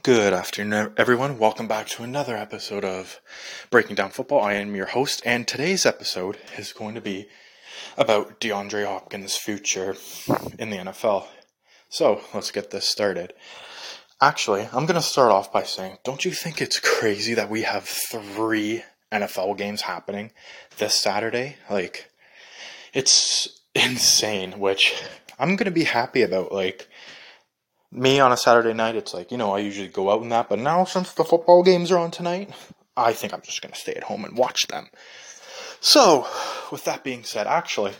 Good 0.00 0.32
afternoon, 0.32 0.94
everyone. 0.96 1.38
Welcome 1.38 1.68
back 1.68 1.86
to 1.88 2.02
another 2.02 2.34
episode 2.34 2.82
of 2.82 3.20
Breaking 3.70 3.94
Down 3.94 4.10
Football. 4.10 4.40
I 4.40 4.54
am 4.54 4.74
your 4.74 4.86
host, 4.86 5.20
and 5.24 5.46
today's 5.46 5.84
episode 5.84 6.38
is 6.56 6.72
going 6.72 6.94
to 6.94 7.00
be 7.02 7.28
about 7.98 8.40
DeAndre 8.40 8.86
Hopkins' 8.86 9.36
future 9.36 9.94
in 10.58 10.70
the 10.70 10.78
NFL. 10.78 11.26
So 11.90 12.22
let's 12.32 12.50
get 12.50 12.70
this 12.70 12.88
started. 12.88 13.34
Actually, 14.20 14.62
I'm 14.72 14.86
going 14.86 14.94
to 14.94 15.02
start 15.02 15.30
off 15.30 15.52
by 15.52 15.62
saying, 15.62 15.98
don't 16.04 16.24
you 16.24 16.30
think 16.32 16.62
it's 16.62 16.80
crazy 16.80 17.34
that 17.34 17.50
we 17.50 17.62
have 17.62 17.84
three 17.84 18.82
NFL 19.12 19.58
games 19.58 19.82
happening 19.82 20.32
this 20.78 20.94
Saturday? 20.94 21.56
Like, 21.70 22.10
it's 22.94 23.60
insane, 23.74 24.58
which 24.58 25.00
I'm 25.38 25.54
going 25.54 25.66
to 25.66 25.70
be 25.70 25.84
happy 25.84 26.22
about. 26.22 26.50
Like, 26.50 26.88
me 27.92 28.18
on 28.20 28.32
a 28.32 28.36
Saturday 28.36 28.72
night, 28.72 28.96
it's 28.96 29.12
like, 29.12 29.30
you 29.30 29.36
know, 29.36 29.52
I 29.52 29.58
usually 29.58 29.88
go 29.88 30.10
out 30.10 30.22
and 30.22 30.32
that, 30.32 30.48
but 30.48 30.58
now 30.58 30.84
since 30.84 31.12
the 31.12 31.24
football 31.24 31.62
games 31.62 31.90
are 31.92 31.98
on 31.98 32.10
tonight, 32.10 32.50
I 32.96 33.12
think 33.12 33.32
I'm 33.32 33.42
just 33.42 33.60
going 33.62 33.72
to 33.72 33.78
stay 33.78 33.94
at 33.94 34.04
home 34.04 34.24
and 34.24 34.36
watch 34.36 34.66
them. 34.68 34.88
So, 35.80 36.26
with 36.70 36.84
that 36.84 37.04
being 37.04 37.24
said, 37.24 37.46
actually, 37.46 37.92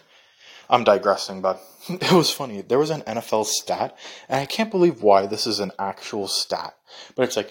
I'm 0.71 0.85
digressing, 0.85 1.43
but 1.43 1.61
it 1.89 2.13
was 2.13 2.31
funny. 2.31 2.63
There 2.63 2.79
was 2.79 2.91
an 2.91 3.03
NFL 3.03 3.47
stat, 3.47 3.97
and 4.29 4.41
I 4.41 4.47
can't 4.47 4.71
believe 4.71 5.03
why 5.03 5.27
this 5.27 5.47
is 5.47 5.61
an 5.61 5.73
actual 5.79 6.29
stat, 6.29 6.75
but 7.15 7.25
it's 7.25 7.37
like 7.37 7.51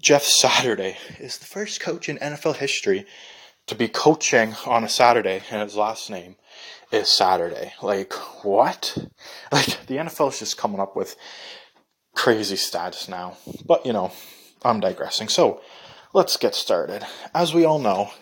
Jeff 0.00 0.22
Saturday 0.22 0.96
is 1.18 1.38
the 1.38 1.46
first 1.46 1.80
coach 1.80 2.08
in 2.08 2.18
NFL 2.18 2.56
history 2.56 3.06
to 3.66 3.74
be 3.74 3.88
coaching 3.88 4.54
on 4.66 4.84
a 4.84 4.88
Saturday, 4.88 5.42
and 5.50 5.62
his 5.62 5.76
last 5.76 6.10
name 6.10 6.36
is 6.90 7.08
Saturday. 7.08 7.72
Like, 7.82 8.12
what? 8.44 8.96
Like, 9.52 9.86
the 9.86 9.96
NFL 9.96 10.30
is 10.32 10.38
just 10.38 10.56
coming 10.56 10.80
up 10.80 10.96
with 10.96 11.14
crazy 12.22 12.54
stats 12.54 13.08
now. 13.08 13.36
But, 13.66 13.84
you 13.84 13.92
know, 13.92 14.12
I'm 14.64 14.78
digressing. 14.78 15.26
So, 15.26 15.60
let's 16.14 16.36
get 16.36 16.54
started. 16.54 17.04
As 17.34 17.52
we 17.52 17.64
all 17.64 17.80
know, 17.80 18.12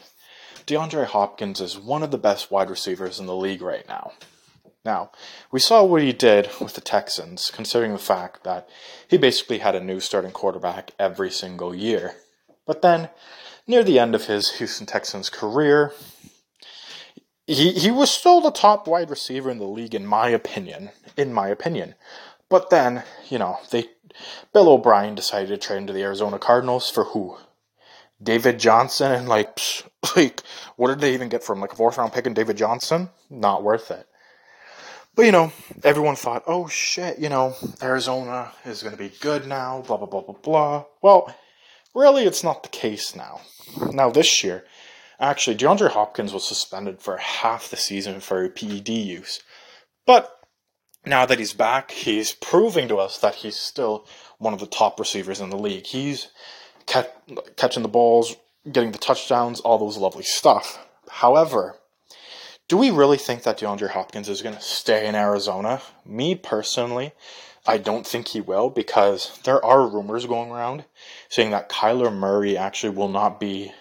DeAndre 0.66 1.04
Hopkins 1.04 1.60
is 1.60 1.78
one 1.78 2.02
of 2.02 2.10
the 2.10 2.16
best 2.16 2.50
wide 2.50 2.70
receivers 2.70 3.20
in 3.20 3.26
the 3.26 3.36
league 3.36 3.60
right 3.60 3.86
now. 3.86 4.12
Now, 4.86 5.10
we 5.52 5.60
saw 5.60 5.84
what 5.84 6.00
he 6.00 6.14
did 6.14 6.48
with 6.62 6.76
the 6.76 6.80
Texans, 6.80 7.50
considering 7.50 7.92
the 7.92 7.98
fact 7.98 8.42
that 8.44 8.66
he 9.06 9.18
basically 9.18 9.58
had 9.58 9.74
a 9.74 9.84
new 9.84 10.00
starting 10.00 10.32
quarterback 10.32 10.92
every 10.98 11.30
single 11.30 11.74
year. 11.74 12.14
But 12.66 12.80
then, 12.80 13.10
near 13.66 13.84
the 13.84 13.98
end 13.98 14.14
of 14.14 14.28
his 14.28 14.52
Houston 14.52 14.86
Texans 14.86 15.28
career, 15.28 15.92
he, 17.46 17.72
he 17.72 17.90
was 17.90 18.10
still 18.10 18.40
the 18.40 18.50
top 18.50 18.88
wide 18.88 19.10
receiver 19.10 19.50
in 19.50 19.58
the 19.58 19.64
league, 19.64 19.94
in 19.94 20.06
my 20.06 20.30
opinion. 20.30 20.88
In 21.18 21.34
my 21.34 21.48
opinion. 21.48 21.96
But 22.50 22.68
then, 22.68 23.04
you 23.30 23.38
know, 23.38 23.58
they 23.70 23.86
Bill 24.52 24.68
O'Brien 24.68 25.14
decided 25.14 25.48
to 25.48 25.56
trade 25.56 25.78
into 25.78 25.92
the 25.92 26.02
Arizona 26.02 26.38
Cardinals 26.38 26.90
for 26.90 27.04
who? 27.04 27.38
David 28.22 28.58
Johnson 28.58 29.12
and 29.12 29.28
like 29.28 29.58
like 30.16 30.42
what 30.76 30.88
did 30.88 31.00
they 31.00 31.14
even 31.14 31.30
get 31.30 31.44
from 31.44 31.60
like 31.60 31.72
a 31.72 31.76
fourth 31.76 31.96
round 31.96 32.12
pick 32.12 32.26
and 32.26 32.36
David 32.36 32.56
Johnson? 32.56 33.08
Not 33.30 33.62
worth 33.62 33.90
it. 33.90 34.06
But 35.14 35.26
you 35.26 35.32
know, 35.32 35.52
everyone 35.84 36.16
thought, 36.16 36.44
oh 36.46 36.66
shit, 36.66 37.18
you 37.18 37.28
know, 37.28 37.54
Arizona 37.82 38.52
is 38.64 38.82
gonna 38.82 38.96
be 38.96 39.12
good 39.20 39.46
now, 39.46 39.82
blah 39.86 39.96
blah 39.96 40.06
blah 40.06 40.22
blah 40.22 40.34
blah. 40.34 40.84
Well, 41.00 41.34
really 41.94 42.24
it's 42.24 42.44
not 42.44 42.64
the 42.64 42.68
case 42.68 43.14
now. 43.14 43.40
Now 43.92 44.10
this 44.10 44.42
year, 44.42 44.64
actually 45.20 45.56
DeAndre 45.56 45.90
Hopkins 45.90 46.32
was 46.32 46.46
suspended 46.46 47.00
for 47.00 47.16
half 47.16 47.70
the 47.70 47.76
season 47.76 48.18
for 48.18 48.48
PED 48.48 48.88
use. 48.88 49.40
But 50.04 50.39
now 51.06 51.26
that 51.26 51.38
he's 51.38 51.52
back, 51.54 51.90
he's 51.90 52.32
proving 52.32 52.88
to 52.88 52.96
us 52.96 53.18
that 53.18 53.36
he's 53.36 53.56
still 53.56 54.06
one 54.38 54.52
of 54.52 54.60
the 54.60 54.66
top 54.66 54.98
receivers 54.98 55.40
in 55.40 55.50
the 55.50 55.58
league. 55.58 55.86
He's 55.86 56.28
catching 57.56 57.82
the 57.82 57.88
balls, 57.88 58.36
getting 58.70 58.92
the 58.92 58.98
touchdowns, 58.98 59.60
all 59.60 59.78
those 59.78 59.96
lovely 59.96 60.24
stuff. 60.24 60.86
However, 61.08 61.76
do 62.68 62.76
we 62.76 62.90
really 62.90 63.16
think 63.16 63.42
that 63.42 63.58
DeAndre 63.58 63.90
Hopkins 63.90 64.28
is 64.28 64.42
going 64.42 64.54
to 64.54 64.60
stay 64.60 65.06
in 65.06 65.14
Arizona? 65.14 65.80
Me 66.04 66.34
personally, 66.34 67.12
I 67.66 67.78
don't 67.78 68.06
think 68.06 68.28
he 68.28 68.40
will 68.40 68.70
because 68.70 69.38
there 69.44 69.64
are 69.64 69.88
rumors 69.88 70.26
going 70.26 70.50
around 70.50 70.84
saying 71.28 71.50
that 71.50 71.68
Kyler 71.68 72.14
Murray 72.14 72.56
actually 72.56 72.94
will 72.96 73.08
not 73.08 73.40
be 73.40 73.72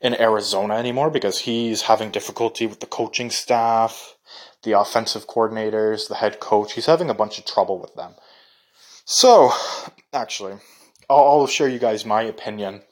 in 0.00 0.14
Arizona 0.20 0.74
anymore 0.74 1.10
because 1.10 1.40
he's 1.40 1.82
having 1.82 2.10
difficulty 2.10 2.66
with 2.66 2.80
the 2.80 2.86
coaching 2.86 3.30
staff 3.30 4.13
the 4.64 4.72
offensive 4.72 5.26
coordinators, 5.26 6.08
the 6.08 6.16
head 6.16 6.40
coach. 6.40 6.72
He's 6.72 6.86
having 6.86 7.10
a 7.10 7.14
bunch 7.14 7.38
of 7.38 7.44
trouble 7.44 7.78
with 7.78 7.94
them. 7.94 8.14
So, 9.04 9.52
actually, 10.12 10.54
I'll, 11.08 11.24
I'll 11.24 11.46
share 11.46 11.68
you 11.68 11.78
guys 11.78 12.04
my 12.04 12.22
opinion 12.22 12.82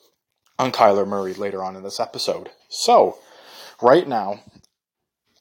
on 0.59 0.73
Kyler 0.73 1.07
Murray 1.07 1.35
later 1.35 1.63
on 1.63 1.75
in 1.75 1.83
this 1.83 1.99
episode. 1.99 2.51
So, 2.69 3.19
right 3.81 4.07
now, 4.07 4.41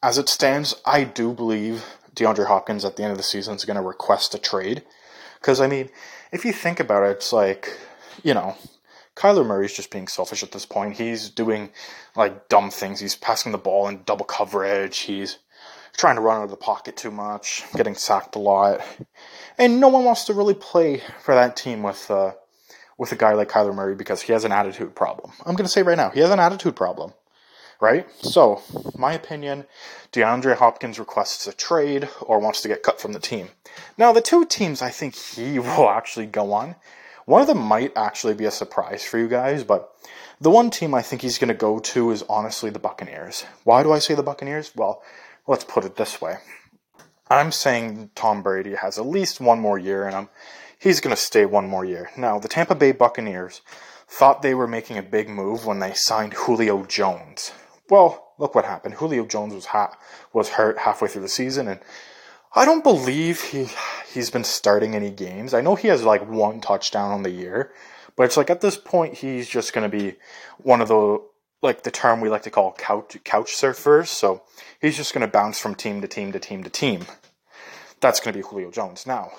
as 0.02 0.18
it 0.18 0.30
stands, 0.30 0.76
I 0.86 1.04
do 1.04 1.34
believe 1.34 1.86
DeAndre 2.16 2.48
Hopkins 2.48 2.86
at 2.86 2.96
the 2.96 3.04
end 3.04 3.12
of 3.12 3.18
the 3.18 3.24
season 3.24 3.56
is 3.56 3.66
going 3.66 3.76
to 3.76 3.82
request 3.82 4.34
a 4.34 4.40
trade. 4.40 4.84
Because, 5.40 5.60
I 5.60 5.68
mean, 5.68 5.90
if 6.32 6.46
you 6.46 6.54
think 6.54 6.80
about 6.80 7.04
it, 7.04 7.18
it's 7.18 7.34
like, 7.34 7.78
you 8.24 8.34
know, 8.34 8.56
Kyler 9.16 9.46
Murray's 9.46 9.74
just 9.74 9.92
being 9.92 10.08
selfish 10.08 10.44
at 10.44 10.52
this 10.52 10.66
point. 10.66 10.98
He's 10.98 11.30
doing 11.30 11.70
like 12.16 12.48
dumb 12.48 12.72
things. 12.72 13.00
He's 13.00 13.16
passing 13.16 13.52
the 13.52 13.58
ball 13.58 13.88
in 13.88 14.04
double 14.04 14.26
coverage. 14.26 15.00
He's 15.00 15.38
trying 15.98 16.16
to 16.16 16.22
run 16.22 16.38
out 16.38 16.44
of 16.46 16.50
the 16.50 16.58
pocket 16.58 16.98
too 16.98 17.12
much, 17.12 17.64
getting 17.76 17.96
sacked 17.96 18.36
a 18.36 18.40
lot, 18.40 18.82
and 19.58 19.80
no 19.80 19.88
one 19.88 20.04
wants 20.04 20.26
to 20.26 20.34
really 20.34 20.54
play 20.54 21.02
for 21.22 21.36
that 21.36 21.56
team 21.56 21.84
with 21.84 22.10
uh, 22.10 22.34
with 22.98 23.12
a 23.12 23.16
guy 23.16 23.34
like 23.34 23.50
Kyler 23.50 23.74
Murray 23.74 23.96
because 23.96 24.22
he 24.22 24.34
has 24.34 24.46
an 24.46 24.52
attitude 24.52 24.96
problem. 24.96 25.32
I'm 25.46 25.56
going 25.56 25.66
to 25.66 25.72
say 25.72 25.82
right 25.82 25.98
now, 25.98 26.10
he 26.12 26.20
has 26.20 26.30
an 26.30 26.40
attitude 26.40 26.76
problem, 26.76 27.14
right? 27.80 28.08
So, 28.22 28.62
my 28.96 29.14
opinion, 29.14 29.66
DeAndre 30.12 30.56
Hopkins 30.56 31.00
requests 31.00 31.48
a 31.48 31.54
trade 31.54 32.08
or 32.22 32.40
wants 32.40 32.62
to 32.62 32.68
get 32.68 32.84
cut 32.84 33.02
from 33.02 33.14
the 33.14 33.20
team. 33.20 33.50
Now, 33.98 34.12
the 34.12 34.22
two 34.22 34.46
teams 34.46 34.84
I 34.84 34.90
think 34.90 35.16
he 35.16 35.58
will 35.60 35.90
actually 35.90 36.28
go 36.28 36.54
on. 36.54 36.76
One 37.26 37.42
of 37.42 37.48
them 37.48 37.60
might 37.60 37.92
actually 37.96 38.34
be 38.34 38.46
a 38.46 38.52
surprise 38.52 39.04
for 39.04 39.18
you 39.18 39.28
guys, 39.28 39.64
but 39.64 39.92
the 40.40 40.50
one 40.50 40.70
team 40.70 40.94
I 40.94 41.02
think 41.02 41.22
he's 41.22 41.38
going 41.38 41.48
to 41.50 41.54
go 41.54 41.80
to 41.80 42.12
is 42.12 42.24
honestly 42.30 42.70
the 42.70 42.80
Buccaneers. 42.80 43.46
Why 43.64 43.84
do 43.84 43.92
I 43.92 44.00
say 44.00 44.16
the 44.16 44.24
Buccaneers? 44.24 44.72
Well, 44.76 45.02
let's 45.48 45.64
put 45.64 45.86
it 45.86 45.96
this 45.96 46.22
way. 46.22 46.38
I'm 47.30 47.52
saying 47.52 48.12
Tom 48.16 48.44
Brady 48.44 48.76
has 48.76 48.98
at 48.98 49.06
least 49.06 49.40
one 49.40 49.60
more 49.60 49.78
year 49.78 50.08
in 50.08 50.14
him. 50.14 50.30
He's 50.78 51.00
going 51.00 51.16
to 51.16 51.22
stay 51.22 51.46
one 51.46 51.68
more 51.68 51.86
year. 51.86 52.10
Now, 52.18 52.40
the 52.40 52.48
Tampa 52.48 52.76
Bay 52.76 52.92
Buccaneers 52.92 53.62
thought 54.08 54.42
they 54.42 54.54
were 54.54 54.68
making 54.68 54.98
a 54.98 55.04
big 55.04 55.30
move 55.30 55.66
when 55.66 55.80
they 55.80 55.94
signed 55.94 56.34
Julio 56.34 56.84
Jones. 56.86 57.54
Well, 57.90 58.34
look 58.38 58.54
what 58.56 58.66
happened. 58.66 58.96
Julio 58.96 59.26
Jones 59.26 59.54
was 59.54 59.68
ha- 59.68 59.98
was 60.34 60.50
hurt 60.50 60.80
halfway 60.80 61.08
through 61.08 61.22
the 61.22 61.30
season, 61.30 61.68
and 61.68 61.80
I 62.54 62.66
don't 62.66 62.84
believe 62.84 63.42
he 63.42 63.68
he's 64.14 64.30
been 64.30 64.44
starting 64.44 64.96
any 64.96 65.12
games. 65.12 65.54
I 65.54 65.62
know 65.62 65.76
he 65.76 65.88
has 65.88 66.04
like 66.04 66.28
one 66.28 66.60
touchdown 66.60 67.12
on 67.12 67.24
the 67.24 67.30
year, 67.30 67.72
but 68.18 68.24
it's 68.24 68.36
like 68.36 68.50
at 68.50 68.60
this 68.60 68.76
point 68.76 69.16
he's 69.16 69.48
just 69.48 69.72
going 69.72 69.90
to 69.90 69.98
be 69.98 70.18
one 70.58 70.82
of 70.82 70.90
the 70.90 71.20
like 71.62 71.84
the 71.84 71.92
term 71.92 72.22
we 72.22 72.30
like 72.30 72.44
to 72.44 72.50
call 72.50 72.74
couch 72.74 73.18
couch 73.24 73.54
surfers. 73.54 74.08
So 74.08 74.44
he's 74.82 74.98
just 74.98 75.14
going 75.14 75.26
to 75.26 75.32
bounce 75.32 75.60
from 75.60 75.76
team 75.76 76.02
to 76.02 76.08
team 76.08 76.32
to 76.32 76.40
team 76.40 76.64
to 76.64 76.70
team. 76.70 77.06
That's 78.00 78.20
going 78.20 78.34
to 78.34 78.40
be 78.40 78.48
Julio 78.48 78.72
Jones. 78.72 79.06
Now, 79.06 79.32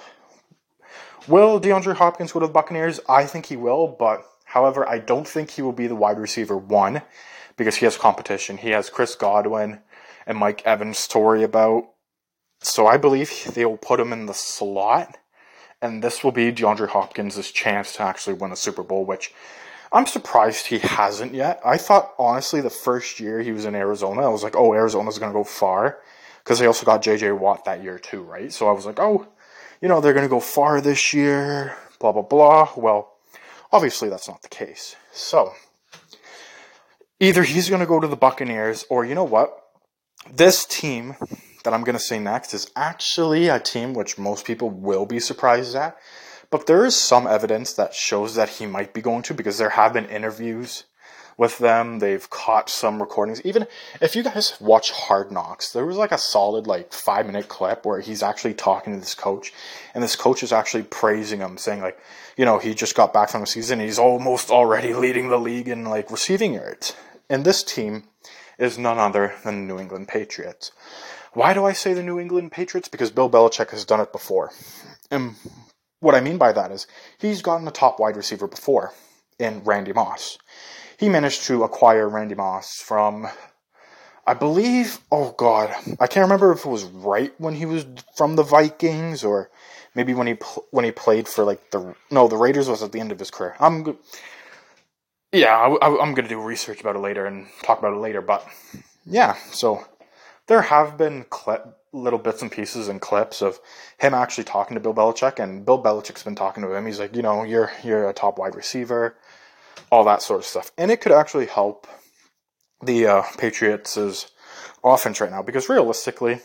will 1.26 1.60
DeAndre 1.60 1.96
Hopkins 1.96 2.32
go 2.32 2.40
to 2.40 2.46
the 2.46 2.52
Buccaneers? 2.52 3.00
I 3.08 3.24
think 3.24 3.46
he 3.46 3.56
will, 3.56 3.88
but 3.88 4.24
however, 4.44 4.88
I 4.88 4.98
don't 4.98 5.26
think 5.26 5.50
he 5.50 5.62
will 5.62 5.72
be 5.72 5.88
the 5.88 5.96
wide 5.96 6.18
receiver 6.18 6.56
one 6.56 7.02
because 7.56 7.76
he 7.76 7.86
has 7.86 7.96
competition. 7.96 8.56
He 8.56 8.70
has 8.70 8.88
Chris 8.88 9.16
Godwin 9.16 9.80
and 10.26 10.38
Mike 10.38 10.62
Evans 10.64 11.08
to 11.08 11.18
worry 11.18 11.42
about. 11.42 11.88
So 12.60 12.86
I 12.86 12.96
believe 12.96 13.52
they 13.54 13.64
will 13.64 13.76
put 13.76 13.98
him 13.98 14.12
in 14.12 14.26
the 14.26 14.34
slot, 14.34 15.18
and 15.80 16.02
this 16.02 16.22
will 16.22 16.30
be 16.30 16.52
DeAndre 16.52 16.88
Hopkins' 16.88 17.50
chance 17.50 17.94
to 17.94 18.02
actually 18.02 18.34
win 18.34 18.52
a 18.52 18.56
Super 18.56 18.84
Bowl, 18.84 19.04
which 19.04 19.34
I'm 19.92 20.06
surprised 20.06 20.66
he 20.66 20.78
hasn't 20.78 21.34
yet. 21.34 21.60
I 21.64 21.76
thought, 21.76 22.14
honestly, 22.18 22.60
the 22.60 22.70
first 22.70 23.20
year 23.20 23.40
he 23.40 23.52
was 23.52 23.66
in 23.66 23.74
Arizona, 23.74 24.22
I 24.22 24.28
was 24.28 24.42
like, 24.42 24.56
oh, 24.56 24.72
Arizona's 24.72 25.18
going 25.18 25.32
to 25.32 25.38
go 25.38 25.44
far. 25.44 25.98
Because 26.42 26.58
they 26.58 26.66
also 26.66 26.86
got 26.86 27.02
JJ 27.02 27.38
Watt 27.38 27.66
that 27.66 27.82
year, 27.82 27.98
too, 27.98 28.22
right? 28.22 28.52
So 28.52 28.68
I 28.68 28.72
was 28.72 28.86
like, 28.86 28.98
oh, 28.98 29.28
you 29.80 29.88
know, 29.88 30.00
they're 30.00 30.14
going 30.14 30.24
to 30.24 30.30
go 30.30 30.40
far 30.40 30.80
this 30.80 31.12
year, 31.12 31.76
blah, 32.00 32.12
blah, 32.12 32.22
blah. 32.22 32.70
Well, 32.76 33.12
obviously, 33.70 34.08
that's 34.08 34.28
not 34.28 34.42
the 34.42 34.48
case. 34.48 34.96
So, 35.12 35.52
either 37.20 37.42
he's 37.42 37.68
going 37.68 37.80
to 37.80 37.86
go 37.86 38.00
to 38.00 38.08
the 38.08 38.16
Buccaneers, 38.16 38.84
or 38.88 39.04
you 39.04 39.14
know 39.14 39.24
what? 39.24 39.56
This 40.32 40.64
team 40.64 41.16
that 41.64 41.74
I'm 41.74 41.84
going 41.84 41.96
to 41.96 42.02
say 42.02 42.18
next 42.18 42.54
is 42.54 42.70
actually 42.74 43.48
a 43.48 43.60
team 43.60 43.92
which 43.92 44.18
most 44.18 44.46
people 44.46 44.70
will 44.70 45.06
be 45.06 45.20
surprised 45.20 45.76
at. 45.76 45.96
But 46.52 46.66
there 46.66 46.84
is 46.84 46.94
some 46.94 47.26
evidence 47.26 47.72
that 47.72 47.94
shows 47.94 48.34
that 48.34 48.50
he 48.50 48.66
might 48.66 48.92
be 48.92 49.00
going 49.00 49.22
to 49.22 49.32
because 49.32 49.56
there 49.56 49.70
have 49.70 49.94
been 49.94 50.04
interviews 50.04 50.84
with 51.38 51.56
them. 51.56 51.98
They've 51.98 52.28
caught 52.28 52.68
some 52.68 53.00
recordings. 53.00 53.40
Even 53.42 53.66
if 54.02 54.14
you 54.14 54.22
guys 54.22 54.58
watch 54.60 54.90
Hard 54.90 55.32
Knocks, 55.32 55.72
there 55.72 55.86
was 55.86 55.96
like 55.96 56.12
a 56.12 56.18
solid 56.18 56.66
like 56.66 56.92
five 56.92 57.24
minute 57.24 57.48
clip 57.48 57.86
where 57.86 58.00
he's 58.00 58.22
actually 58.22 58.52
talking 58.52 58.92
to 58.92 59.00
this 59.00 59.14
coach, 59.14 59.50
and 59.94 60.04
this 60.04 60.14
coach 60.14 60.42
is 60.42 60.52
actually 60.52 60.82
praising 60.82 61.40
him, 61.40 61.56
saying 61.56 61.80
like, 61.80 61.98
you 62.36 62.44
know, 62.44 62.58
he 62.58 62.74
just 62.74 62.94
got 62.94 63.14
back 63.14 63.30
from 63.30 63.40
the 63.40 63.46
season. 63.46 63.80
He's 63.80 63.98
almost 63.98 64.50
already 64.50 64.92
leading 64.92 65.30
the 65.30 65.40
league 65.40 65.68
in 65.68 65.86
like 65.86 66.10
receiving 66.10 66.52
yards. 66.52 66.94
And 67.30 67.46
this 67.46 67.62
team 67.62 68.04
is 68.58 68.76
none 68.76 68.98
other 68.98 69.34
than 69.42 69.66
the 69.66 69.72
New 69.74 69.80
England 69.80 70.08
Patriots. 70.08 70.70
Why 71.32 71.54
do 71.54 71.64
I 71.64 71.72
say 71.72 71.94
the 71.94 72.02
New 72.02 72.20
England 72.20 72.52
Patriots? 72.52 72.88
Because 72.88 73.10
Bill 73.10 73.30
Belichick 73.30 73.70
has 73.70 73.86
done 73.86 74.00
it 74.00 74.12
before. 74.12 74.52
And 75.10 75.36
what 76.02 76.14
I 76.14 76.20
mean 76.20 76.36
by 76.36 76.52
that 76.52 76.72
is 76.72 76.86
he's 77.18 77.42
gotten 77.42 77.66
a 77.66 77.70
top 77.70 78.00
wide 78.00 78.16
receiver 78.16 78.48
before 78.48 78.92
in 79.38 79.62
Randy 79.64 79.92
Moss. 79.92 80.36
He 80.98 81.08
managed 81.08 81.44
to 81.44 81.64
acquire 81.64 82.08
Randy 82.08 82.34
Moss 82.34 82.76
from, 82.76 83.28
I 84.26 84.34
believe, 84.34 84.98
oh 85.10 85.34
God, 85.38 85.74
I 86.00 86.06
can't 86.06 86.24
remember 86.24 86.52
if 86.52 86.64
it 86.64 86.68
was 86.68 86.84
right 86.84 87.32
when 87.38 87.54
he 87.54 87.66
was 87.66 87.86
from 88.16 88.36
the 88.36 88.42
Vikings 88.42 89.24
or 89.24 89.50
maybe 89.94 90.12
when 90.12 90.26
he 90.26 90.36
when 90.70 90.84
he 90.84 90.90
played 90.90 91.28
for 91.28 91.44
like 91.44 91.70
the 91.70 91.94
no 92.10 92.28
the 92.28 92.36
Raiders 92.36 92.68
was 92.68 92.82
at 92.82 92.92
the 92.92 93.00
end 93.00 93.12
of 93.12 93.18
his 93.18 93.30
career. 93.30 93.56
I'm 93.60 93.96
yeah, 95.32 95.56
I, 95.56 96.02
am 96.02 96.14
to 96.14 96.22
do 96.22 96.40
research 96.40 96.80
about 96.80 96.96
it 96.96 97.00
later 97.00 97.26
and 97.26 97.46
talk 97.62 97.78
about 97.78 97.94
it 97.94 98.00
later. 98.00 98.20
But 98.20 98.46
yeah, 99.06 99.34
so 99.50 99.86
there 100.46 100.62
have 100.62 100.98
been 100.98 101.24
little 101.92 102.18
bits 102.18 102.42
and 102.42 102.50
pieces 102.50 102.88
and 102.88 103.00
clips 103.00 103.42
of 103.42 103.60
him 103.98 104.14
actually 104.14 104.44
talking 104.44 104.74
to 104.74 104.80
Bill 104.80 104.94
Belichick, 104.94 105.42
and 105.42 105.64
Bill 105.64 105.82
Belichick's 105.82 106.22
been 106.22 106.34
talking 106.34 106.62
to 106.62 106.74
him. 106.74 106.86
He's 106.86 106.98
like, 107.00 107.14
you 107.14 107.22
know, 107.22 107.44
you're 107.44 107.70
you're 107.84 108.08
a 108.08 108.12
top 108.12 108.38
wide 108.38 108.54
receiver, 108.54 109.16
all 109.90 110.04
that 110.04 110.22
sort 110.22 110.40
of 110.40 110.46
stuff, 110.46 110.70
and 110.78 110.90
it 110.90 111.00
could 111.00 111.12
actually 111.12 111.46
help 111.46 111.86
the 112.82 113.06
uh, 113.06 113.22
Patriots' 113.38 114.30
offense 114.82 115.20
right 115.20 115.30
now 115.30 115.42
because 115.42 115.68
realistically, 115.68 116.40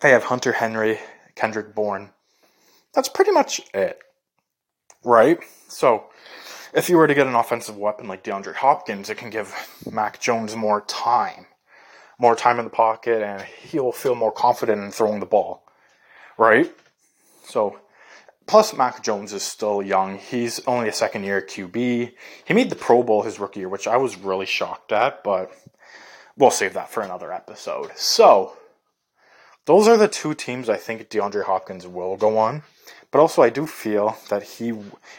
they 0.00 0.10
have 0.10 0.24
Hunter 0.24 0.52
Henry, 0.52 0.98
Kendrick 1.34 1.74
Bourne. 1.74 2.10
That's 2.94 3.08
pretty 3.08 3.32
much 3.32 3.60
it, 3.72 3.98
right? 5.04 5.38
So 5.68 6.06
if 6.74 6.88
you 6.88 6.96
were 6.96 7.06
to 7.06 7.14
get 7.14 7.26
an 7.26 7.34
offensive 7.34 7.76
weapon 7.76 8.08
like 8.08 8.24
DeAndre 8.24 8.54
Hopkins, 8.54 9.10
it 9.10 9.16
can 9.16 9.30
give 9.30 9.54
Mac 9.90 10.20
Jones 10.20 10.56
more 10.56 10.80
time, 10.82 11.46
more 12.18 12.36
time 12.36 12.58
in 12.58 12.64
the 12.64 12.70
pocket, 12.70 13.22
and 13.22 13.42
he'll 13.42 13.92
feel 13.92 14.14
more 14.14 14.32
confident 14.32 14.82
in 14.82 14.90
throwing 14.90 15.20
the 15.20 15.26
ball, 15.26 15.64
right? 16.38 16.72
So, 17.44 17.80
plus 18.46 18.74
Mac 18.74 19.02
Jones 19.02 19.32
is 19.32 19.42
still 19.42 19.82
young. 19.82 20.18
He's 20.18 20.60
only 20.66 20.88
a 20.88 20.92
second 20.92 21.24
year 21.24 21.40
QB. 21.40 22.12
He 22.44 22.54
made 22.54 22.70
the 22.70 22.76
Pro 22.76 23.02
Bowl 23.02 23.22
his 23.22 23.38
rookie 23.38 23.60
year, 23.60 23.68
which 23.68 23.86
I 23.86 23.96
was 23.96 24.16
really 24.16 24.46
shocked 24.46 24.92
at, 24.92 25.24
but 25.24 25.50
we'll 26.36 26.50
save 26.50 26.74
that 26.74 26.90
for 26.90 27.02
another 27.02 27.32
episode. 27.32 27.90
So, 27.96 28.56
those 29.66 29.88
are 29.88 29.96
the 29.96 30.08
two 30.08 30.34
teams 30.34 30.68
I 30.68 30.76
think 30.76 31.08
DeAndre 31.08 31.44
Hopkins 31.44 31.86
will 31.86 32.16
go 32.16 32.38
on. 32.38 32.62
But 33.10 33.20
also, 33.20 33.42
I 33.42 33.50
do 33.50 33.66
feel 33.66 34.16
that 34.28 34.42
he, 34.42 34.72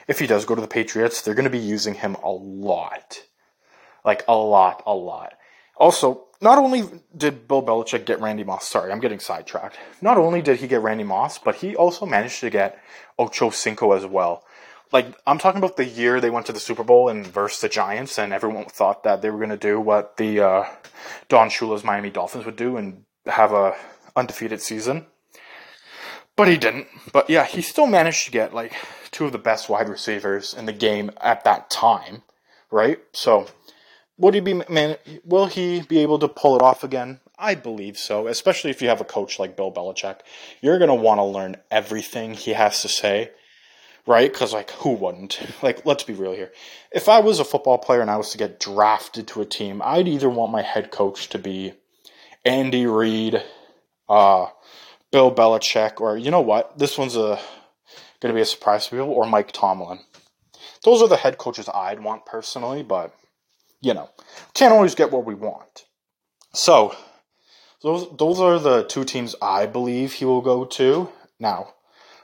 if 0.07 0.19
he 0.19 0.27
does 0.27 0.43
go 0.45 0.53
to 0.53 0.61
the 0.61 0.67
Patriots, 0.67 1.21
they're 1.21 1.33
going 1.33 1.45
to 1.45 1.49
be 1.49 1.57
using 1.57 1.93
him 1.93 2.15
a 2.15 2.29
lot. 2.29 3.23
Like, 4.03 4.23
a 4.27 4.35
lot, 4.35 4.83
a 4.85 4.93
lot. 4.93 5.33
Also, 5.77 6.25
not 6.41 6.57
only 6.57 6.83
did 7.15 7.47
Bill 7.47 7.63
Belichick 7.63 8.05
get 8.05 8.21
Randy 8.21 8.43
Moss, 8.43 8.69
sorry, 8.69 8.91
I'm 8.91 8.99
getting 8.99 9.19
sidetracked. 9.19 9.77
Not 10.01 10.17
only 10.17 10.41
did 10.41 10.59
he 10.59 10.67
get 10.67 10.81
Randy 10.81 11.03
Moss, 11.03 11.37
but 11.39 11.55
he 11.55 11.75
also 11.75 12.05
managed 12.05 12.39
to 12.41 12.49
get 12.49 12.79
Ocho 13.17 13.49
Cinco 13.49 13.93
as 13.93 14.05
well. 14.05 14.43
Like, 14.91 15.07
I'm 15.25 15.39
talking 15.39 15.57
about 15.57 15.77
the 15.77 15.85
year 15.85 16.21
they 16.21 16.29
went 16.29 16.45
to 16.45 16.53
the 16.53 16.59
Super 16.59 16.83
Bowl 16.83 17.09
and 17.09 17.25
versed 17.25 17.61
the 17.61 17.69
Giants, 17.69 18.19
and 18.19 18.31
everyone 18.31 18.65
thought 18.65 19.03
that 19.03 19.21
they 19.21 19.29
were 19.29 19.37
going 19.37 19.49
to 19.49 19.57
do 19.57 19.79
what 19.79 20.17
the 20.17 20.39
uh, 20.39 20.65
Don 21.27 21.49
Shula's 21.49 21.83
Miami 21.83 22.09
Dolphins 22.09 22.45
would 22.45 22.55
do 22.55 22.77
and 22.77 23.03
have 23.25 23.51
a 23.51 23.75
undefeated 24.15 24.61
season. 24.61 25.07
But 26.35 26.47
he 26.47 26.57
didn't. 26.57 26.87
But 27.11 27.29
yeah, 27.29 27.45
he 27.45 27.61
still 27.61 27.87
managed 27.87 28.25
to 28.25 28.31
get 28.31 28.53
like 28.53 28.73
two 29.11 29.25
of 29.25 29.31
the 29.31 29.37
best 29.37 29.69
wide 29.69 29.89
receivers 29.89 30.53
in 30.53 30.65
the 30.65 30.73
game 30.73 31.11
at 31.21 31.43
that 31.45 31.69
time, 31.69 32.23
right? 32.71 32.99
So, 33.13 33.47
would 34.17 34.33
he 34.33 34.39
be 34.39 34.53
man? 34.69 34.97
Will 35.23 35.47
he 35.47 35.81
be 35.81 35.99
able 35.99 36.19
to 36.19 36.27
pull 36.27 36.55
it 36.55 36.61
off 36.61 36.83
again? 36.83 37.19
I 37.37 37.55
believe 37.55 37.97
so, 37.97 38.27
especially 38.27 38.69
if 38.69 38.81
you 38.81 38.87
have 38.87 39.01
a 39.01 39.05
coach 39.05 39.39
like 39.39 39.57
Bill 39.57 39.71
Belichick. 39.71 40.19
You're 40.61 40.79
gonna 40.79 40.95
want 40.95 41.19
to 41.19 41.23
learn 41.23 41.57
everything 41.69 42.33
he 42.33 42.53
has 42.53 42.81
to 42.81 42.87
say, 42.87 43.31
right? 44.07 44.31
Because 44.31 44.53
like, 44.53 44.71
who 44.71 44.91
wouldn't? 44.91 45.39
Like, 45.61 45.85
let's 45.85 46.03
be 46.03 46.13
real 46.13 46.33
here. 46.33 46.51
If 46.91 47.09
I 47.09 47.19
was 47.19 47.39
a 47.39 47.45
football 47.45 47.77
player 47.77 48.01
and 48.01 48.11
I 48.11 48.17
was 48.17 48.31
to 48.31 48.37
get 48.37 48.59
drafted 48.59 49.27
to 49.29 49.41
a 49.41 49.45
team, 49.45 49.81
I'd 49.83 50.07
either 50.07 50.29
want 50.29 50.51
my 50.51 50.61
head 50.61 50.91
coach 50.91 51.29
to 51.29 51.39
be 51.39 51.73
Andy 52.45 52.85
Reid, 52.85 53.43
uh, 54.07 54.47
Bill 55.11 55.33
Belichick, 55.33 55.99
or 55.99 56.17
you 56.17 56.31
know 56.31 56.41
what? 56.41 56.77
This 56.77 56.97
one's 56.97 57.15
a 57.15 57.39
going 58.19 58.33
to 58.33 58.37
be 58.37 58.41
a 58.41 58.45
surprise 58.45 58.85
to 58.85 58.91
people, 58.91 59.11
or 59.11 59.25
Mike 59.25 59.51
Tomlin. 59.51 59.99
Those 60.83 61.01
are 61.01 61.07
the 61.07 61.17
head 61.17 61.37
coaches 61.37 61.69
I'd 61.73 62.03
want 62.03 62.25
personally, 62.25 62.81
but 62.81 63.13
you 63.81 63.93
know, 63.93 64.09
can't 64.53 64.73
always 64.73 64.95
get 64.95 65.11
what 65.11 65.25
we 65.25 65.35
want. 65.35 65.85
So, 66.53 66.95
those 67.83 68.07
those 68.17 68.39
are 68.39 68.59
the 68.59 68.83
two 68.83 69.03
teams 69.03 69.35
I 69.41 69.65
believe 69.65 70.13
he 70.13 70.25
will 70.25 70.41
go 70.41 70.65
to. 70.65 71.09
Now, 71.39 71.73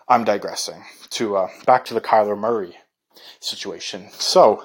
I'm 0.08 0.24
digressing 0.24 0.84
to 1.12 1.38
uh, 1.38 1.50
back 1.66 1.86
to 1.86 1.94
the 1.94 2.02
Kyler 2.02 2.38
Murray 2.38 2.78
situation. 3.40 4.10
So, 4.14 4.64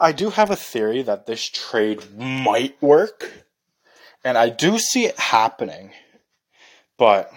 I 0.00 0.12
do 0.12 0.30
have 0.30 0.50
a 0.50 0.56
theory 0.56 1.02
that 1.02 1.26
this 1.26 1.48
trade 1.48 2.16
might 2.18 2.80
work, 2.82 3.44
and 4.24 4.36
I 4.36 4.48
do 4.48 4.78
see 4.78 5.06
it 5.06 5.18
happening 5.18 5.92
but 7.00 7.32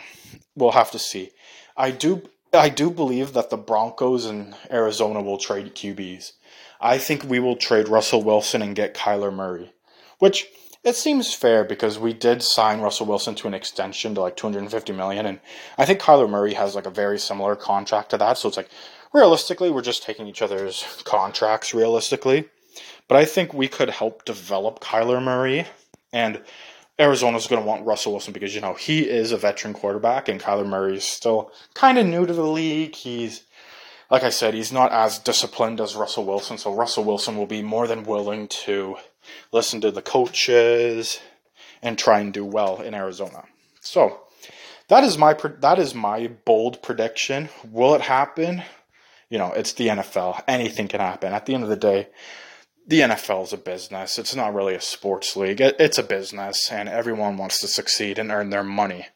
we'll 0.58 0.72
have 0.72 0.92
to 0.92 1.00
see. 1.00 1.32
I 1.78 1.92
do 1.92 2.22
I 2.54 2.70
do 2.70 2.92
believe 2.92 3.34
that 3.34 3.50
the 3.50 3.58
Broncos 3.58 4.26
and 4.26 4.56
Arizona 4.70 5.22
will 5.22 5.38
trade 5.38 5.74
QBs. 5.74 6.34
I 6.80 6.98
think 6.98 7.24
we 7.24 7.40
will 7.40 7.56
trade 7.56 7.88
Russell 7.88 8.22
Wilson 8.22 8.62
and 8.62 8.76
get 8.76 8.94
Kyler 8.94 9.34
Murray, 9.34 9.74
which 10.20 10.48
it 10.84 10.96
seems 10.96 11.34
fair 11.34 11.64
because 11.64 11.98
we 11.98 12.14
did 12.14 12.44
sign 12.44 12.82
Russell 12.82 13.08
Wilson 13.08 13.36
to 13.36 13.48
an 13.48 13.54
extension 13.54 14.14
to 14.16 14.22
like 14.22 14.36
250 14.36 14.94
million 14.94 15.26
and 15.26 15.40
I 15.78 15.86
think 15.86 16.02
Kyler 16.02 16.30
Murray 16.30 16.54
has 16.54 16.76
like 16.76 16.86
a 16.86 16.92
very 16.92 17.18
similar 17.18 17.56
contract 17.56 18.10
to 18.10 18.18
that 18.18 18.38
so 18.38 18.50
it's 18.50 18.58
like 18.58 18.70
realistically 19.14 19.72
we're 19.72 19.82
just 19.82 20.04
taking 20.04 20.28
each 20.28 20.42
other's 20.42 20.84
contracts 21.06 21.74
realistically 21.74 22.50
but 23.08 23.16
I 23.16 23.26
think 23.26 23.54
we 23.54 23.70
could 23.70 23.90
help 23.90 24.26
develop 24.26 24.82
Kyler 24.82 25.24
Murray 25.24 25.68
and 26.12 26.42
Arizona's 27.00 27.48
going 27.48 27.62
to 27.62 27.68
want 27.68 27.86
Russell 27.86 28.12
Wilson 28.12 28.34
because, 28.34 28.54
you 28.54 28.62
know, 28.62 28.76
he 28.76 29.10
is 29.10 29.32
a 29.32 29.38
veteran 29.38 29.74
quarterback 29.74 30.30
and 30.30 30.40
Kyler 30.40 30.68
Murray 30.68 30.98
is 30.98 31.04
still 31.04 31.52
kind 31.74 31.98
of 31.98 32.06
new 32.06 32.26
to 32.26 32.34
the 32.34 32.46
league. 32.46 32.96
He's, 32.96 33.44
like 34.12 34.24
I 34.24 34.30
said, 34.30 34.54
he's 34.54 34.72
not 34.72 34.92
as 34.92 35.18
disciplined 35.18 35.82
as 35.82 35.96
Russell 35.96 36.26
Wilson. 36.26 36.58
So 36.58 36.74
Russell 36.74 37.04
Wilson 37.04 37.36
will 37.36 37.48
be 37.48 37.64
more 37.64 37.88
than 37.88 38.04
willing 38.04 38.48
to 38.48 38.98
listen 39.52 39.82
to 39.82 39.92
the 39.92 40.04
coaches 40.04 41.20
and 41.82 41.98
try 41.98 42.20
and 42.20 42.32
do 42.32 42.46
well 42.46 42.82
in 42.82 42.94
Arizona. 42.94 43.44
So 43.82 44.22
that 44.88 45.04
is 45.04 45.18
my 45.18 45.36
that 45.60 45.80
is 45.80 45.96
my 45.96 46.28
bold 46.46 46.82
prediction. 46.82 47.50
Will 47.70 47.96
it 47.96 48.02
happen? 48.02 48.64
You 49.30 49.40
know, 49.40 49.52
it's 49.52 49.74
the 49.74 49.88
NFL. 49.88 50.44
Anything 50.48 50.88
can 50.88 51.00
happen. 51.00 51.34
At 51.34 51.46
the 51.46 51.56
end 51.56 51.64
of 51.64 51.70
the 51.70 51.76
day, 51.76 52.10
the 52.88 53.02
NFL 53.02 53.44
is 53.44 53.54
a 53.54 53.58
business. 53.58 54.20
It's 54.20 54.36
not 54.36 54.54
really 54.54 54.76
a 54.76 54.82
sports 54.82 55.36
league. 55.36 55.62
It's 55.62 55.98
a 55.98 56.04
business, 56.04 56.72
and 56.72 56.90
everyone 56.90 57.38
wants 57.38 57.60
to 57.62 57.68
succeed 57.68 58.20
and 58.20 58.32
earn 58.32 58.50
their 58.50 58.64
money. 58.64 59.08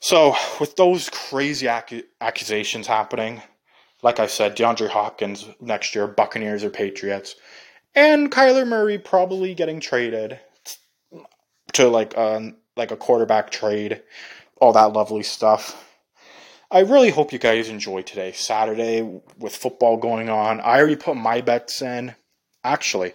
So, 0.00 0.34
with 0.58 0.76
those 0.76 1.08
crazy 1.10 1.66
ac- 1.66 2.04
accusations 2.20 2.86
happening, 2.86 3.42
like 4.02 4.18
I 4.18 4.28
said, 4.28 4.56
DeAndre 4.56 4.88
Hopkins 4.88 5.46
next 5.60 5.94
year, 5.94 6.06
Buccaneers 6.06 6.64
or 6.64 6.70
Patriots, 6.70 7.34
and 7.94 8.30
Kyler 8.30 8.66
Murray 8.66 8.98
probably 8.98 9.54
getting 9.54 9.80
traded 9.80 10.40
to 11.74 11.88
like 11.88 12.14
a, 12.16 12.52
like 12.76 12.92
a 12.92 12.96
quarterback 12.96 13.50
trade, 13.50 14.02
all 14.56 14.72
that 14.72 14.92
lovely 14.92 15.22
stuff. 15.22 15.86
I 16.70 16.80
really 16.80 17.10
hope 17.10 17.32
you 17.32 17.38
guys 17.40 17.68
enjoyed 17.68 18.06
today, 18.06 18.30
Saturday, 18.32 19.02
with 19.38 19.56
football 19.56 19.96
going 19.96 20.30
on. 20.30 20.60
I 20.60 20.78
already 20.78 20.96
put 20.96 21.16
my 21.16 21.40
bets 21.40 21.82
in. 21.82 22.14
Actually, 22.62 23.14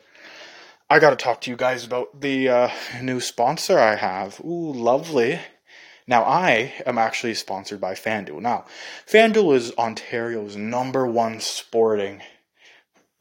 I 0.90 1.00
got 1.00 1.12
to 1.12 1.16
talk 1.16 1.42
to 1.42 1.52
you 1.52 1.58
guys 1.58 1.86
about 1.86 2.22
the 2.22 2.50
uh, 2.50 2.70
new 3.02 3.20
sponsor 3.20 3.80
I 3.80 3.96
have. 3.96 4.40
Ooh, 4.44 4.72
lovely. 4.72 5.40
Now, 6.08 6.24
I 6.24 6.74
am 6.86 6.98
actually 6.98 7.34
sponsored 7.34 7.82
by 7.82 7.94
FanDuel. 7.94 8.42
Now, 8.42 8.66
FanDuel 9.08 9.56
is 9.56 9.72
Ontario's 9.72 10.56
number 10.56 11.08
one 11.08 11.40
sporting, 11.40 12.22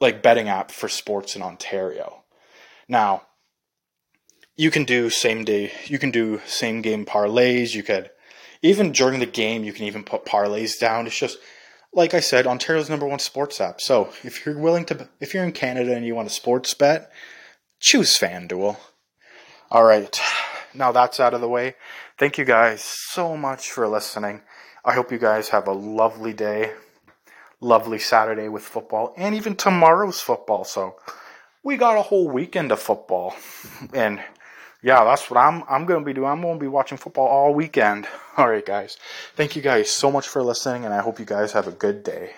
like 0.00 0.22
betting 0.22 0.48
app 0.48 0.70
for 0.70 0.88
sports 0.88 1.34
in 1.34 1.42
Ontario. 1.42 2.24
Now, 2.88 3.22
you 4.56 4.70
can 4.70 4.84
do 4.84 5.10
same 5.10 5.44
day, 5.44 5.72
you 5.86 5.98
can 5.98 6.10
do 6.10 6.40
same 6.46 6.82
game 6.82 7.04
parlays. 7.04 7.74
You 7.74 7.82
could, 7.82 8.10
even 8.62 8.92
during 8.92 9.20
the 9.20 9.26
game, 9.26 9.64
you 9.64 9.72
can 9.72 9.86
even 9.86 10.04
put 10.04 10.26
parlays 10.26 10.78
down. 10.78 11.06
It's 11.06 11.18
just 11.18 11.38
like 11.94 12.12
I 12.12 12.20
said, 12.20 12.46
Ontario's 12.46 12.90
number 12.90 13.06
one 13.06 13.20
sports 13.20 13.60
app. 13.60 13.80
So 13.80 14.10
if 14.22 14.44
you're 14.44 14.58
willing 14.58 14.84
to, 14.86 15.08
if 15.20 15.32
you're 15.32 15.44
in 15.44 15.52
Canada 15.52 15.94
and 15.94 16.04
you 16.04 16.14
want 16.14 16.28
a 16.28 16.32
sports 16.32 16.74
bet, 16.74 17.10
choose 17.80 18.18
FanDuel. 18.18 18.76
All 19.70 19.84
right, 19.84 20.20
now 20.74 20.92
that's 20.92 21.20
out 21.20 21.34
of 21.34 21.40
the 21.40 21.48
way. 21.48 21.74
Thank 22.18 22.38
you 22.38 22.44
guys 22.44 22.82
so 22.84 23.36
much 23.36 23.70
for 23.70 23.88
listening. 23.88 24.42
I 24.84 24.92
hope 24.92 25.10
you 25.10 25.18
guys 25.18 25.48
have 25.48 25.66
a 25.66 25.72
lovely 25.72 26.32
day, 26.32 26.72
lovely 27.60 27.98
Saturday 27.98 28.48
with 28.48 28.62
football, 28.62 29.14
and 29.16 29.34
even 29.34 29.56
tomorrow's 29.56 30.20
football. 30.20 30.64
So 30.64 30.96
we 31.62 31.76
got 31.76 31.96
a 31.96 32.02
whole 32.02 32.28
weekend 32.28 32.70
of 32.70 32.80
football, 32.80 33.34
and 33.94 34.20
yeah, 34.84 35.02
that's 35.02 35.30
what 35.30 35.38
I'm 35.38 35.64
I'm 35.66 35.86
gonna 35.86 36.04
be 36.04 36.12
doing. 36.12 36.28
I'm 36.28 36.42
gonna 36.42 36.58
be 36.58 36.68
watching 36.68 36.98
football 36.98 37.26
all 37.26 37.54
weekend. 37.54 38.06
All 38.36 38.50
right, 38.50 38.66
guys. 38.66 38.98
Thank 39.36 39.54
you 39.56 39.62
guys 39.62 39.88
so 39.88 40.10
much 40.10 40.28
for 40.28 40.42
listening, 40.42 40.84
and 40.84 40.92
I 40.92 41.00
hope 41.00 41.20
you 41.20 41.24
guys 41.24 41.52
have 41.52 41.68
a 41.68 41.72
good 41.72 42.02
day. 42.02 42.34